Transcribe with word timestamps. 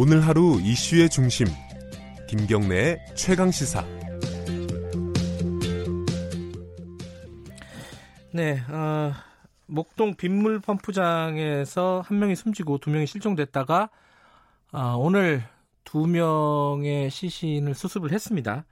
오늘 0.00 0.24
하루 0.24 0.60
이슈의 0.60 1.10
중심 1.10 1.48
김경래의 2.28 3.00
최강 3.16 3.50
시사. 3.50 3.84
네, 8.32 8.60
어, 8.68 9.12
목동 9.66 10.14
빗물 10.14 10.60
펌프장에서 10.60 12.04
한 12.06 12.20
명이 12.20 12.36
숨지고 12.36 12.78
두 12.78 12.90
명이 12.90 13.08
실종됐다가 13.08 13.90
어, 14.70 14.94
오늘 15.00 15.42
두 15.82 16.06
명의 16.06 17.10
시신을 17.10 17.74
수습을 17.74 18.12
했습니다. 18.12 18.66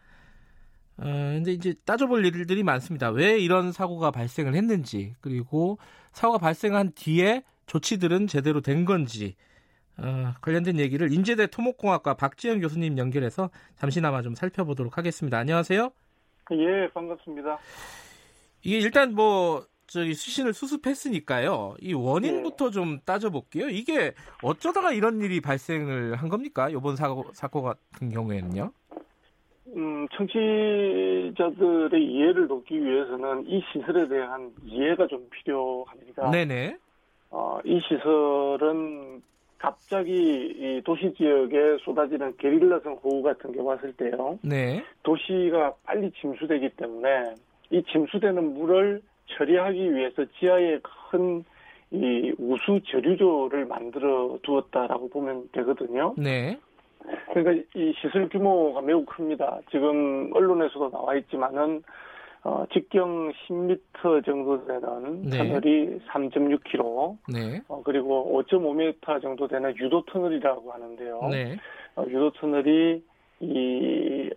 어, 0.98 1.02
근데 1.02 1.50
이제 1.50 1.74
따져볼 1.84 2.24
일들이 2.24 2.62
많습니다. 2.62 3.10
왜 3.10 3.40
이런 3.40 3.72
사고가 3.72 4.12
발생을 4.12 4.54
했는지, 4.54 5.16
그리고 5.20 5.78
사고가 6.12 6.38
발생한 6.38 6.92
뒤에 6.94 7.42
조치들은 7.66 8.28
제대로 8.28 8.60
된 8.60 8.84
건지, 8.84 9.34
어, 9.98 10.34
관련된 10.40 10.78
얘기를 10.78 11.12
인제대 11.12 11.46
토목공학과 11.48 12.14
박지영 12.14 12.60
교수님 12.60 12.98
연결해서 12.98 13.50
잠시나마 13.76 14.22
좀 14.22 14.34
살펴보도록 14.34 14.98
하겠습니다. 14.98 15.38
안녕하세요. 15.38 15.90
예, 16.52 16.88
반갑습니다. 16.92 17.58
이게 18.62 18.78
일단 18.78 19.14
뭐 19.14 19.64
저기 19.86 20.14
수신을 20.14 20.52
수습했으니까요. 20.52 21.76
이 21.80 21.94
원인부터 21.94 22.66
네. 22.66 22.70
좀 22.72 22.98
따져볼게요. 23.04 23.68
이게 23.68 24.12
어쩌다가 24.42 24.92
이런 24.92 25.20
일이 25.20 25.40
발생을 25.40 26.16
한 26.16 26.28
겁니까? 26.28 26.68
이번 26.68 26.96
사고 26.96 27.24
사고 27.32 27.62
같은 27.62 28.10
경우에는요. 28.10 28.72
음, 29.76 30.06
청취자들의 30.16 32.04
이해를 32.04 32.48
돕기 32.48 32.84
위해서는 32.84 33.46
이 33.46 33.62
시설에 33.72 34.08
대한 34.08 34.52
이해가 34.64 35.06
좀 35.06 35.28
필요합니다. 35.30 36.30
네네. 36.30 36.76
어, 37.30 37.58
이 37.64 37.80
시설은 37.88 39.22
갑자기 39.58 40.12
이 40.12 40.82
도시 40.84 41.12
지역에 41.16 41.78
쏟아지는 41.84 42.36
게릴라성 42.36 43.00
호우 43.02 43.22
같은 43.22 43.52
게 43.52 43.60
왔을 43.60 43.92
때요. 43.94 44.38
네. 44.42 44.84
도시가 45.02 45.74
빨리 45.84 46.10
침수되기 46.12 46.70
때문에 46.76 47.34
이 47.70 47.82
침수되는 47.90 48.54
물을 48.54 49.00
처리하기 49.36 49.94
위해서 49.94 50.24
지하에 50.38 50.78
큰 51.10 51.44
이 51.90 52.34
우수 52.38 52.80
저류조를 52.84 53.66
만들어 53.66 54.38
두었다라고 54.42 55.08
보면 55.08 55.48
되거든요. 55.52 56.14
네. 56.16 56.58
그러니까 57.32 57.64
이 57.74 57.94
시설 58.00 58.28
규모가 58.28 58.80
매우 58.80 59.04
큽니다. 59.04 59.60
지금 59.70 60.30
언론에서도 60.34 60.90
나와 60.90 61.14
있지만은 61.16 61.84
어, 62.46 62.64
직경 62.72 63.32
10m 63.48 64.24
정도 64.24 64.64
되는 64.68 65.22
네. 65.22 65.36
터널이 65.36 65.98
3.6km, 66.06 67.18
네. 67.32 67.60
어, 67.66 67.82
그리고 67.84 68.40
5.5m 68.48 69.20
정도 69.20 69.48
되는 69.48 69.76
유도 69.78 70.04
터널이라고 70.04 70.70
하는데요. 70.70 71.28
네. 71.32 71.56
어, 71.96 72.04
유도 72.06 72.30
터널이 72.34 73.02
이 73.40 74.30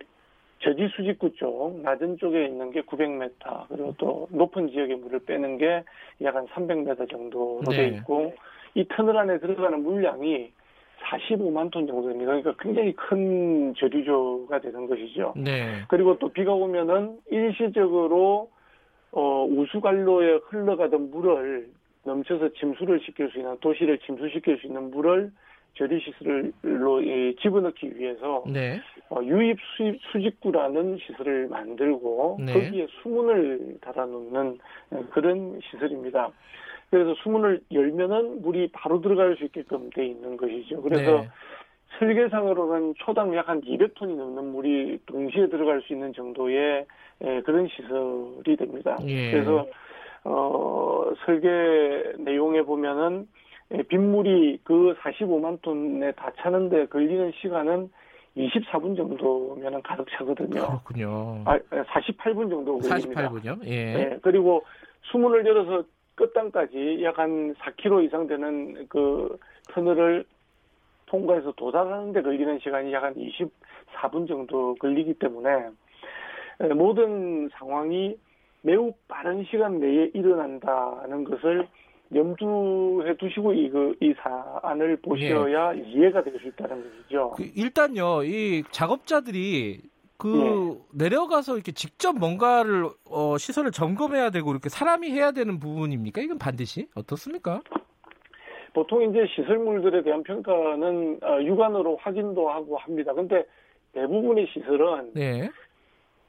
저지 0.63 0.87
수직구 0.95 1.33
쪽 1.35 1.79
낮은 1.83 2.17
쪽에 2.17 2.45
있는 2.45 2.71
게 2.71 2.81
900m, 2.81 3.67
그리고 3.69 3.93
또 3.99 4.27
높은 4.31 4.69
지역의 4.69 4.95
물을 4.97 5.19
빼는 5.19 5.59
게 5.59 5.83
약 6.21 6.35
한 6.35 6.47
300m 6.47 7.09
정도로 7.11 7.61
돼 7.69 7.91
네. 7.91 7.97
있고 7.97 8.33
이 8.73 8.85
터널 8.89 9.17
안에 9.17 9.39
들어가는 9.39 9.83
물량이 9.83 10.51
45만 11.05 11.71
톤 11.71 11.87
정도 11.87 12.07
됩니다. 12.07 12.31
그러니까 12.31 12.53
굉장히 12.59 12.93
큰 12.95 13.73
저류조가 13.75 14.59
되는 14.61 14.87
것이죠. 14.87 15.33
네. 15.37 15.81
그리고 15.87 16.17
또 16.19 16.29
비가 16.29 16.53
오면은 16.53 17.17
일시적으로 17.31 18.49
어, 19.11 19.45
우수관로에 19.45 20.39
흘러가던 20.49 21.11
물을 21.11 21.67
넘쳐서 22.03 22.49
침수를 22.53 23.01
시킬 23.05 23.29
수 23.31 23.39
있는 23.39 23.57
도시를 23.59 23.99
침수시킬 23.99 24.59
수 24.59 24.67
있는 24.67 24.91
물을 24.91 25.31
저리시설로 25.75 27.01
집어넣기 27.41 27.97
위해서 27.97 28.43
네. 28.47 28.81
어, 29.09 29.21
유입 29.23 29.57
수입 29.75 29.99
수직구라는 30.11 30.97
시설을 30.97 31.47
만들고 31.47 32.39
네. 32.41 32.53
거기에 32.53 32.87
수문을 33.01 33.77
달아놓는 33.81 34.59
그런 35.11 35.59
시설입니다. 35.69 36.31
그래서 36.89 37.13
수문을 37.23 37.61
열면은 37.71 38.41
물이 38.41 38.71
바로 38.73 39.01
들어갈 39.01 39.35
수 39.37 39.45
있게끔 39.45 39.89
돼 39.91 40.05
있는 40.07 40.37
것이죠. 40.37 40.81
그래서 40.81 41.21
네. 41.21 41.29
설계상으로는 41.99 42.95
초당 42.97 43.35
약 43.35 43.49
한 43.49 43.61
200톤이 43.61 44.15
넘는 44.15 44.51
물이 44.51 44.99
동시에 45.05 45.47
들어갈 45.49 45.81
수 45.81 45.93
있는 45.93 46.13
정도의 46.13 46.85
예, 47.23 47.41
그런 47.41 47.67
시설이 47.67 48.55
됩니다. 48.55 48.97
예. 49.05 49.31
그래서 49.31 49.67
어, 50.23 51.11
설계 51.25 51.47
내용에 52.19 52.61
보면은 52.61 53.27
예, 53.73 53.83
빗물이 53.83 54.59
그 54.63 54.95
45만 55.01 55.61
톤에 55.61 56.11
다 56.13 56.31
차는데 56.37 56.87
걸리는 56.87 57.31
시간은 57.41 57.89
24분 58.37 58.95
정도면 58.95 59.81
가득 59.81 60.07
차거든요. 60.11 60.49
그렇군요. 60.49 61.43
아, 61.45 61.57
48분 61.57 62.49
정도 62.49 62.77
걸립니다. 62.79 63.29
48분요? 63.29 63.65
예. 63.65 63.71
예. 63.71 64.19
그리고 64.21 64.63
수문을 65.11 65.45
열어서 65.45 65.83
끝단까지 66.19 66.99
약 67.03 67.17
한 67.17 67.53
4km 67.55 68.05
이상 68.05 68.27
되는 68.27 68.85
그 68.89 69.37
터널을 69.69 70.25
통과해서 71.07 71.51
도달하는데 71.53 72.21
걸리는 72.21 72.59
시간이 72.59 72.91
약 72.93 73.03
한 73.03 73.15
24분 73.15 74.27
정도 74.27 74.75
걸리기 74.75 75.15
때문에 75.15 75.69
모든 76.75 77.49
상황이 77.57 78.17
매우 78.61 78.93
빠른 79.07 79.43
시간 79.45 79.79
내에 79.79 80.11
일어난다는 80.13 81.23
것을 81.23 81.67
염두해 82.13 83.15
두시고 83.17 83.53
이, 83.53 83.69
그, 83.69 83.95
이 84.01 84.13
사안을 84.17 84.97
보셔야 84.97 85.75
예. 85.75 85.79
이해가 85.81 86.23
될 86.23 86.37
수 86.39 86.47
있다는 86.47 86.83
것이죠. 86.83 87.31
그 87.37 87.43
일단요, 87.55 88.23
이 88.23 88.63
작업자들이 88.71 89.79
그 90.19 90.27
네. 90.27 91.05
내려가서 91.05 91.55
이렇게 91.55 91.71
직접 91.71 92.11
뭔가를 92.11 92.89
어, 93.09 93.37
시설을 93.37 93.71
점검해야 93.71 94.31
되고 94.31 94.51
이렇게 94.51 94.67
사람이 94.67 95.09
해야 95.09 95.31
되는 95.31 95.59
부분입니까? 95.59 96.21
이건 96.21 96.37
반드시 96.37 96.89
어떻습니까? 96.93 97.61
보통 98.73 99.09
이제 99.09 99.25
시설물들에 99.33 100.03
대한 100.03 100.21
평가는 100.23 101.19
어, 101.23 101.41
육안으로 101.41 101.97
확인도 102.01 102.49
하고 102.49 102.77
합니다. 102.77 103.13
근데 103.13 103.45
대부분의 103.93 104.47
시설은 104.53 105.11
네. 105.15 105.49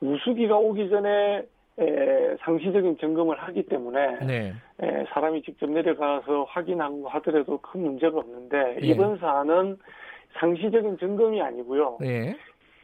우수기가 0.00 0.56
오기 0.56 0.88
전에 0.88 1.44
에, 1.78 2.36
상시적인 2.42 2.98
점검을 3.00 3.38
하기 3.42 3.64
때문에 3.64 4.18
네. 4.24 4.54
에, 4.82 5.04
사람이 5.12 5.42
직접 5.42 5.68
내려가서 5.68 6.44
확인하고 6.44 7.08
하더라도 7.08 7.58
큰 7.58 7.82
문제가 7.82 8.18
없는데 8.18 8.78
네. 8.80 8.86
이번 8.86 9.18
사안은 9.18 9.78
상시적인 10.38 10.98
점검이 10.98 11.42
아니고요. 11.42 11.98
네. 12.00 12.36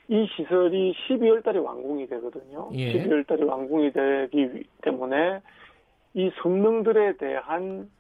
이 0.08 0.26
시설이 0.36 0.94
12월 1.08 1.42
달에 1.42 1.58
완공이 1.58 2.06
되거든요. 2.08 2.70
예. 2.74 2.92
12월 2.92 3.26
달에 3.26 3.42
완공이 3.42 3.92
되기 3.92 4.64
때문에 4.82 5.40
이 6.14 6.30
성능들에 6.42 7.16
대한 7.16 7.90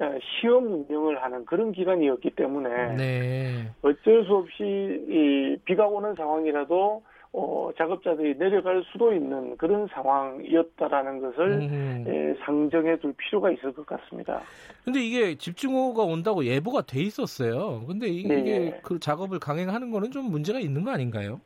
어, 0.00 0.18
시험 0.20 0.72
운영을 0.72 1.22
하는 1.22 1.44
그런 1.44 1.72
기간이었기 1.72 2.30
때문에 2.30 2.96
네. 2.96 3.70
어쩔 3.82 4.24
수 4.24 4.34
없이 4.34 4.62
이 4.62 5.56
비가 5.64 5.86
오는 5.86 6.14
상황이라도 6.14 7.02
어, 7.34 7.70
작업자들이 7.78 8.36
내려갈 8.36 8.84
수도 8.92 9.12
있는 9.12 9.56
그런 9.56 9.86
상황이었다라는 9.88 11.20
것을 11.20 12.04
예, 12.06 12.34
상정해 12.44 12.98
둘 12.98 13.14
필요가 13.14 13.50
있을 13.50 13.72
것 13.72 13.86
같습니다. 13.86 14.42
근데 14.84 15.00
이게 15.00 15.34
집중호우가 15.36 16.02
온다고 16.02 16.44
예보가 16.44 16.82
돼 16.82 17.00
있었어요. 17.00 17.84
근데 17.86 18.08
이게 18.08 18.28
네. 18.28 18.80
그 18.82 18.98
작업을 18.98 19.38
강행하는 19.38 19.90
거는 19.90 20.10
좀 20.10 20.30
문제가 20.30 20.58
있는 20.58 20.84
거 20.84 20.90
아닌가요? 20.90 21.40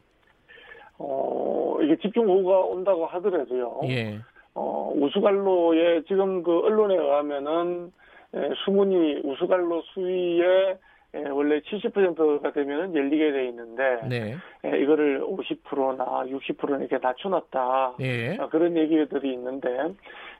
어, 0.98 1.76
이게 1.82 1.96
집중호우가 1.98 2.58
온다고 2.62 3.06
하더라도요. 3.06 3.80
예. 3.84 4.18
어, 4.54 4.92
우수갈로에 4.96 6.02
지금 6.08 6.42
그 6.42 6.60
언론에 6.60 6.96
의하면은 6.96 7.92
예, 8.34 8.50
수문이 8.64 9.20
우수갈로 9.22 9.82
수위에 9.94 10.78
예, 11.16 11.28
원래 11.28 11.60
70%가 11.60 12.52
되면 12.52 12.94
열리게 12.94 13.32
돼 13.32 13.48
있는데 13.48 14.00
네. 14.08 14.36
예, 14.64 14.78
이거를 14.80 15.22
50%나 15.22 16.04
60%나 16.26 16.78
이렇게 16.78 16.98
낮춰놨다 16.98 17.96
예. 18.00 18.36
아, 18.38 18.48
그런 18.48 18.76
얘기들이 18.76 19.32
있는데 19.32 19.94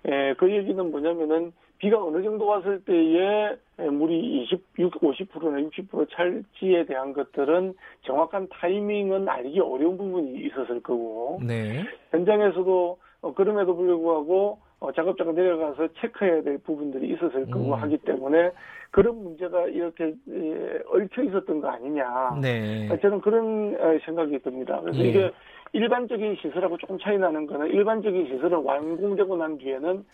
예, 0.09 0.35
그 0.39 0.51
얘기는 0.51 0.91
뭐냐면은 0.91 1.53
비가 1.79 2.03
어느 2.03 2.23
정도 2.23 2.47
왔을 2.47 2.81
때에 2.85 3.57
물이 3.91 4.45
26, 4.77 5.01
50%나 5.01 5.59
60% 5.69 6.09
찰지에 6.11 6.87
대한 6.87 7.13
것들은 7.13 7.75
정확한 8.03 8.49
타이밍은 8.51 9.29
알기 9.29 9.61
어려운 9.61 9.99
부분이 9.99 10.41
있었을 10.47 10.83
거고 10.83 11.41
네. 11.43 11.85
현장에서도 12.11 12.99
어, 13.23 13.35
그럼에도 13.35 13.77
불구하고 13.77 14.59
어, 14.79 14.93
작업자가 14.93 15.33
내려가서 15.33 15.89
체크해야 16.01 16.43
될 16.43 16.59
부분들이 16.59 17.09
있었을 17.15 17.47
거고 17.51 17.75
음. 17.75 17.83
하기 17.83 17.99
때문에 17.99 18.51
그런 18.91 19.23
문제가 19.23 19.67
이렇게 19.67 20.15
예, 20.29 20.81
얽혀 20.89 21.23
있었던 21.23 21.61
거 21.61 21.69
아니냐. 21.69 22.39
네. 22.43 22.89
저는 23.01 23.21
그런 23.21 23.75
어, 23.81 23.99
생각이 24.05 24.39
듭니다. 24.41 24.81
그래서 24.83 24.99
예. 25.01 25.09
이게 25.09 25.33
일반적인 25.73 26.37
시설하고 26.37 26.77
조금 26.77 26.99
차이 26.99 27.19
나는 27.19 27.47
거는 27.47 27.69
일반적인 27.69 28.27
시설은 28.27 28.63
완공되고 28.63 29.37
난 29.37 29.59
뒤에는 29.59 30.05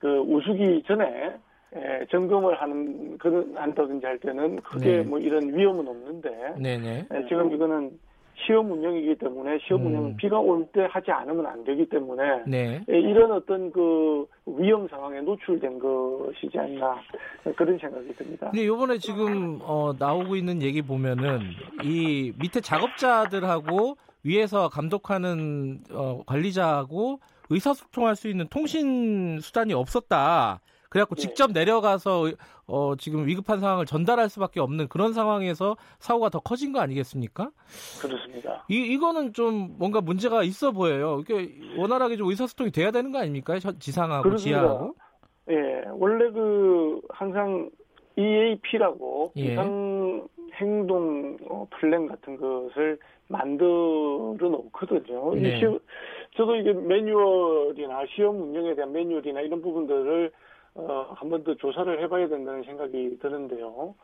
그 0.00 0.18
우수기 0.18 0.82
전에 0.86 1.34
에, 1.74 2.06
점검을 2.10 2.60
하는 2.60 3.18
그런 3.18 3.54
한다든지 3.56 4.06
할 4.06 4.18
때는 4.18 4.56
크게 4.62 4.98
네. 4.98 5.02
뭐 5.02 5.18
이런 5.18 5.54
위험은 5.54 5.86
없는데 5.86 6.54
네네. 6.58 7.06
에, 7.10 7.28
지금 7.28 7.52
이거는 7.52 7.98
시험 8.46 8.70
운영이기 8.72 9.16
때문에 9.16 9.58
시험 9.66 9.82
음. 9.82 9.86
운영은 9.88 10.16
비가 10.16 10.38
올 10.38 10.64
때 10.72 10.86
하지 10.90 11.10
않으면 11.10 11.46
안 11.46 11.64
되기 11.64 11.88
때문에 11.88 12.42
네. 12.46 12.84
에, 12.88 12.98
이런 13.00 13.32
어떤 13.32 13.72
그 13.72 14.26
위험 14.46 14.86
상황에 14.88 15.20
노출된 15.20 15.78
것이지 15.78 16.58
않나 16.58 17.00
그런 17.56 17.78
생각이 17.78 18.14
듭니다. 18.14 18.50
근데 18.50 18.66
요번에 18.66 18.98
지금 18.98 19.58
어, 19.62 19.92
나오고 19.98 20.36
있는 20.36 20.60
얘기 20.62 20.82
보면은 20.82 21.40
이 21.82 22.32
밑에 22.38 22.60
작업자들하고 22.60 23.96
위에서 24.24 24.68
감독하는 24.68 25.80
어, 25.92 26.22
관리자하고 26.26 27.20
의사소통할 27.50 28.14
수 28.16 28.28
있는 28.28 28.46
통신 28.48 29.40
수단이 29.40 29.72
없었다. 29.72 30.60
그래갖고 30.88 31.14
네. 31.16 31.20
직접 31.20 31.52
내려가서 31.52 32.30
어, 32.66 32.96
지금 32.96 33.26
위급한 33.26 33.60
상황을 33.60 33.84
전달할 33.86 34.28
수밖에 34.28 34.60
없는 34.60 34.88
그런 34.88 35.12
상황에서 35.12 35.76
사고가 35.98 36.30
더 36.30 36.40
커진 36.40 36.72
거 36.72 36.80
아니겠습니까? 36.80 37.50
그렇습니다. 38.00 38.64
이 38.68 38.76
이거는 38.94 39.32
좀 39.34 39.76
뭔가 39.78 40.00
문제가 40.00 40.42
있어 40.42 40.72
보여요. 40.72 41.20
이게 41.20 41.54
원활하게 41.76 42.16
좀 42.16 42.28
의사소통이 42.30 42.70
돼야 42.70 42.90
되는 42.90 43.12
거 43.12 43.18
아닙니까? 43.18 43.58
저- 43.58 43.78
지상하고 43.78 44.22
그렇습니다. 44.22 44.60
지하하고. 44.60 44.94
예, 45.50 45.82
원래 45.92 46.30
그 46.30 47.00
항상 47.10 47.70
EAP라고 48.16 49.32
예. 49.36 49.48
비상 49.50 50.26
행동 50.60 51.36
어, 51.48 51.66
플랜 51.70 52.06
같은 52.06 52.36
것을 52.36 52.98
만들어 53.28 54.34
놓거든요. 54.38 55.36
이 55.36 55.40
네. 55.40 55.58
시- 55.60 55.78
저도 56.36 56.56
이게 56.56 56.72
매뉴얼이나 56.72 58.04
시험 58.14 58.40
운영에 58.42 58.74
대한 58.74 58.92
매뉴얼이나 58.92 59.40
이런 59.40 59.62
부분들을 59.62 60.32
어, 60.74 61.06
한 61.16 61.28
번 61.30 61.44
더 61.44 61.54
조사를 61.54 62.00
해봐야 62.02 62.28
된다는 62.28 62.62
생각이 62.62 63.18
드는데요. 63.20 63.94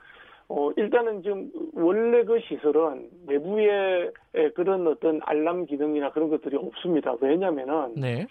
어, 0.48 0.70
일단은 0.76 1.22
지금 1.22 1.50
원래 1.72 2.24
그 2.24 2.38
시설은 2.40 3.08
내부에 3.26 4.10
그런 4.54 4.86
어떤 4.86 5.20
알람 5.24 5.66
기능이나 5.66 6.10
그런 6.12 6.28
것들이 6.30 6.56
없습니다. 6.56 7.14
왜냐면은 7.20 7.94
네. 7.96 8.26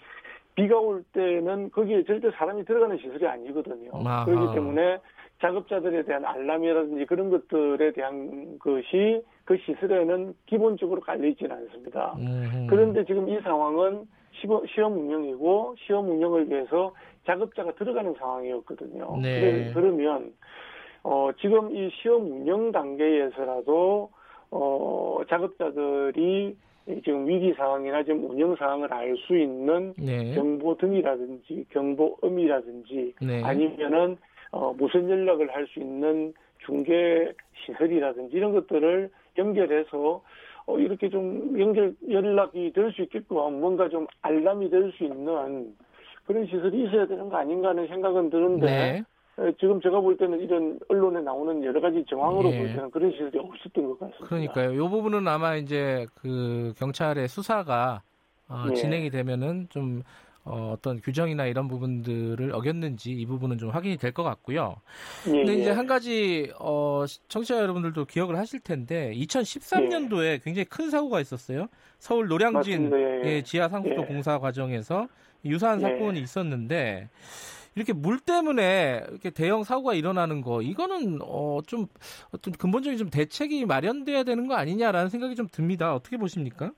비가 0.54 0.78
올 0.78 1.02
때는 1.12 1.70
거기에 1.70 2.04
절대 2.04 2.30
사람이 2.30 2.64
들어가는 2.64 2.96
시설이 2.98 3.26
아니거든요. 3.26 3.90
아하. 3.94 4.24
그렇기 4.24 4.54
때문에 4.54 4.98
작업자들에 5.40 6.04
대한 6.04 6.24
알람이라든지 6.24 7.06
그런 7.06 7.28
것들에 7.30 7.92
대한 7.92 8.58
것이 8.60 9.22
그 9.44 9.56
시설에는 9.58 10.34
기본적으로 10.46 11.00
깔려 11.00 11.26
있지는 11.28 11.56
않습니다. 11.56 12.14
음. 12.18 12.66
그런데 12.70 13.04
지금 13.04 13.28
이 13.28 13.40
상황은 13.40 14.06
시험 14.40 14.98
운영이고 14.98 15.76
시험 15.78 16.10
운영을 16.10 16.50
위해서 16.50 16.92
작업자가 17.26 17.72
들어가는 17.72 18.14
상황이었거든요. 18.18 19.18
네. 19.22 19.70
그러면 19.72 20.32
어, 21.02 21.30
지금 21.40 21.74
이 21.74 21.90
시험 21.90 22.30
운영 22.30 22.72
단계에서라도 22.72 24.10
어, 24.50 25.20
작업자들이 25.28 26.56
이 26.86 27.00
지금 27.02 27.26
위기 27.26 27.54
상황이나 27.54 28.02
지금 28.02 28.28
운영 28.30 28.54
상황을 28.56 28.92
알 28.92 29.16
수 29.16 29.36
있는 29.36 29.94
네. 29.96 30.34
경보 30.34 30.76
등이라든지 30.76 31.66
경보음이라든지 31.70 33.14
네. 33.22 33.42
아니면은 33.42 34.18
어, 34.52 34.74
무선 34.76 35.08
연락을 35.08 35.54
할 35.54 35.66
수 35.68 35.80
있는 35.80 36.34
중계 36.64 37.32
시설이라든지 37.64 38.36
이런 38.36 38.52
것들을 38.52 39.10
연결해서 39.38 40.22
어, 40.66 40.78
이렇게 40.78 41.08
좀 41.10 41.58
연결 41.60 41.94
연락이 42.08 42.72
될 42.72 42.90
수 42.92 43.02
있게끔 43.02 43.36
뭔가 43.60 43.88
좀 43.88 44.06
알람이 44.22 44.70
될 44.70 44.92
수 44.96 45.04
있는 45.04 45.74
그런 46.24 46.46
시설이 46.46 46.84
있어야 46.86 47.06
되는 47.06 47.28
거 47.28 47.36
아닌가 47.36 47.68
하는 47.68 47.86
생각은 47.86 48.30
드는데 48.30 48.66
네. 48.66 49.04
에, 49.46 49.52
지금 49.60 49.80
제가 49.80 50.00
볼 50.00 50.16
때는 50.16 50.40
이런 50.40 50.78
언론에 50.88 51.20
나오는 51.20 51.62
여러 51.64 51.80
가지 51.80 52.02
정황으로 52.08 52.50
예. 52.50 52.58
볼 52.58 52.68
때는 52.68 52.90
그런 52.90 53.10
시설이 53.12 53.38
없었던 53.38 53.84
것 53.84 53.98
같습니다. 53.98 54.26
그러니까요. 54.26 54.76
요 54.76 54.88
부분은 54.88 55.26
아마 55.28 55.56
이제 55.56 56.06
그 56.14 56.72
경찰의 56.78 57.28
수사가 57.28 58.02
어, 58.48 58.64
예. 58.70 58.74
진행이 58.74 59.10
되면은 59.10 59.66
좀 59.70 60.02
어, 60.46 60.76
떤 60.82 61.00
규정이나 61.00 61.46
이런 61.46 61.68
부분들을 61.68 62.52
어겼는지 62.52 63.12
이 63.12 63.24
부분은 63.26 63.56
좀 63.58 63.70
확인이 63.70 63.96
될 63.96 64.12
것 64.12 64.22
같고요. 64.22 64.76
예, 65.26 65.30
근데 65.30 65.54
예. 65.54 65.60
이제 65.60 65.70
한 65.70 65.86
가지 65.86 66.52
어, 66.60 67.04
시- 67.08 67.18
청취자 67.28 67.56
여러분들도 67.58 68.04
기억을 68.04 68.36
하실 68.36 68.60
텐데 68.60 69.12
2013년도에 69.16 70.42
굉장히 70.44 70.64
큰 70.66 70.90
사고가 70.90 71.20
있었어요. 71.20 71.68
서울 71.98 72.28
노량진 72.28 72.90
맞습니다. 72.90 72.98
예, 72.98 73.22
예. 73.24 73.36
예, 73.36 73.42
지하 73.42 73.68
상수도 73.68 74.02
예. 74.02 74.06
공사 74.06 74.38
과정에서 74.38 75.08
유사한 75.44 75.78
예. 75.80 75.82
사건이 75.82 76.20
있었는데 76.20 77.08
이렇게 77.76 77.92
물 77.92 78.20
때문에 78.20 79.02
이렇게 79.10 79.30
대형 79.30 79.64
사고가 79.64 79.94
일어나는 79.94 80.42
거 80.42 80.62
이거는 80.62 81.18
어, 81.22 81.58
좀 81.66 81.86
어떤 82.32 82.52
근본적인 82.54 82.98
좀 82.98 83.10
대책이 83.10 83.64
마련돼야 83.66 84.22
되는 84.22 84.46
거 84.46 84.54
아니냐라는 84.54 85.08
생각이 85.08 85.34
좀 85.34 85.48
듭니다. 85.50 85.94
어떻게 85.94 86.16
보십니까? 86.16 86.70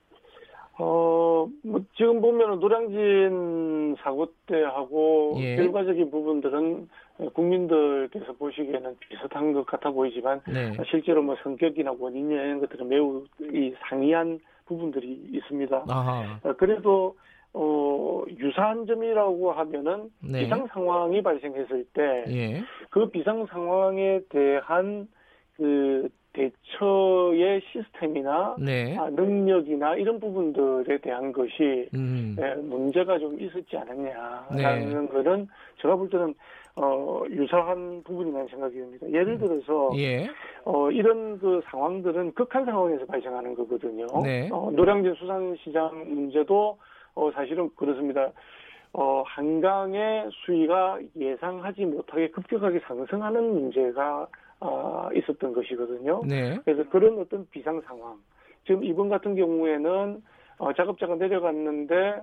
어, 0.79 1.47
뭐, 1.63 1.81
지금 1.95 2.21
보면은 2.21 2.59
노량진 2.59 3.95
사고 4.01 4.27
때하고 4.45 5.35
예. 5.39 5.55
결과적인 5.55 6.11
부분들은 6.11 6.87
국민들께서 7.33 8.33
보시기에는 8.33 8.95
비슷한 8.99 9.53
것 9.53 9.65
같아 9.65 9.89
보이지만 9.89 10.41
네. 10.47 10.71
실제로 10.89 11.23
뭐 11.23 11.35
성격이나 11.41 11.93
원인이나 11.97 12.41
이런 12.43 12.59
것들은 12.59 12.87
매우 12.87 13.25
이 13.41 13.73
상이한 13.89 14.39
부분들이 14.65 15.29
있습니다. 15.33 15.85
아하. 15.89 16.39
어, 16.43 16.53
그래도 16.53 17.15
어, 17.53 18.23
유사한 18.37 18.85
점이라고 18.85 19.51
하면은 19.51 20.11
네. 20.21 20.41
비상 20.41 20.67
상황이 20.67 21.23
발생했을 21.23 21.85
때 21.93 22.23
예. 22.27 22.63
그 22.91 23.09
비상 23.09 23.47
상황에 23.47 24.19
대한 24.29 25.07
그 25.55 26.07
대처의 26.37 27.61
시스템이나 27.71 28.55
네. 28.59 28.95
아, 28.97 29.09
능력이나 29.09 29.95
이런 29.95 30.19
부분들에 30.19 30.99
대한 30.99 31.31
것이 31.31 31.89
음. 31.95 32.35
예, 32.39 32.53
문제가 32.61 33.17
좀 33.17 33.39
있었지 33.41 33.75
않았냐라는 33.75 35.05
네. 35.05 35.07
거는 35.07 35.47
제가 35.81 35.95
볼 35.95 36.09
때는 36.09 36.35
어, 36.75 37.23
유사한 37.31 38.03
부분이라는 38.03 38.47
생각이 38.49 38.75
듭니다. 38.75 39.07
예를 39.09 39.39
들어서 39.39 39.91
예. 39.97 40.27
어, 40.63 40.91
이런 40.91 41.39
그 41.39 41.59
상황들은 41.71 42.33
극한 42.35 42.65
상황에서 42.65 43.05
발생하는 43.05 43.55
거거든요. 43.55 44.05
네. 44.23 44.47
어, 44.51 44.69
노량진 44.71 45.15
수산시장 45.15 46.13
문제도 46.13 46.77
어, 47.15 47.31
사실은 47.33 47.71
그렇습니다. 47.75 48.31
어, 48.93 49.23
한강의 49.25 50.29
수위가 50.31 50.99
예상하지 51.17 51.85
못하게 51.85 52.29
급격하게 52.29 52.79
상승하는 52.79 53.53
문제가 53.53 54.27
어, 54.59 55.09
있었던 55.13 55.53
것이거든요. 55.53 56.21
네. 56.25 56.57
그래서 56.65 56.89
그런 56.89 57.19
어떤 57.19 57.47
비상 57.49 57.79
상황. 57.81 58.17
지금 58.65 58.83
이번 58.83 59.09
같은 59.09 59.35
경우에는 59.35 60.21
어, 60.57 60.73
작업자가 60.73 61.15
내려갔는데 61.15 62.21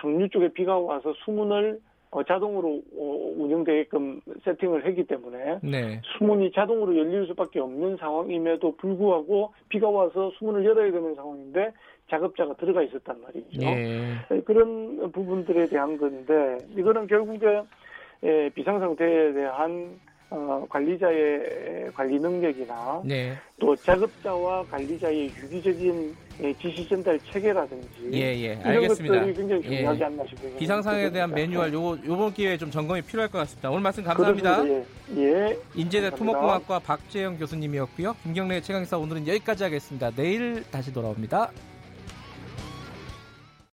상류 0.00 0.28
쪽에 0.28 0.52
비가 0.52 0.78
와서 0.78 1.12
수문을 1.24 1.80
어, 2.10 2.22
자동으로 2.22 2.82
어, 2.96 3.32
운영되게끔 3.36 4.20
세팅을 4.44 4.86
했기 4.86 5.04
때문에 5.04 5.58
네. 5.62 6.00
수문이 6.16 6.52
자동으로 6.52 6.96
열릴 6.96 7.26
수밖에 7.26 7.60
없는 7.60 7.96
상황임에도 7.98 8.76
불구하고 8.76 9.52
비가 9.68 9.90
와서 9.90 10.30
수문을 10.38 10.64
열어야 10.64 10.90
되는 10.90 11.14
상황인데 11.14 11.72
작업자가 12.08 12.54
들어가 12.54 12.82
있었단 12.82 13.20
말이죠. 13.20 13.60
예. 13.60 14.40
그런 14.46 15.12
부분들에 15.12 15.66
대한 15.66 15.98
건데 15.98 16.58
이거는 16.74 17.06
결국에 17.06 17.62
에, 18.22 18.48
비상 18.50 18.80
상태에 18.80 19.32
대한 19.34 20.00
어, 20.30 20.66
관리자의 20.68 21.90
관리 21.94 22.18
능력이나 22.18 23.02
네. 23.04 23.36
또 23.58 23.74
작업자와 23.74 24.62
관리자의 24.64 25.30
유기적인 25.42 26.14
예, 26.40 26.54
지시 26.54 26.86
전달 26.88 27.18
체계라든지 27.18 27.88
예, 28.12 28.36
예. 28.36 28.60
알겠습니다. 28.62 29.14
것들이 29.14 29.34
굉장히 29.34 29.62
예. 29.64 29.68
중요하지 29.68 30.04
않나 30.04 30.24
싶어요. 30.26 30.56
비상상에 30.56 31.10
대한 31.10 31.32
매뉴얼 31.32 31.72
요거 31.72 31.98
요번 32.06 32.32
기회에 32.32 32.56
좀 32.56 32.70
점검이 32.70 33.02
필요할 33.02 33.30
것 33.30 33.38
같습니다. 33.38 33.70
오늘 33.70 33.80
말씀 33.80 34.04
감사합니다. 34.04 34.62
그렇습니다. 34.62 35.16
예. 35.16 35.48
예. 35.50 35.58
인제대. 35.74 36.10
토목공학과 36.10 36.78
박재영 36.78 37.38
교수님이었고요. 37.38 38.14
김경래 38.22 38.60
최강사 38.60 38.98
오늘은 38.98 39.26
여기까지 39.26 39.64
하겠습니다. 39.64 40.10
내일 40.10 40.62
다시 40.70 40.92
돌아옵니다. 40.92 41.50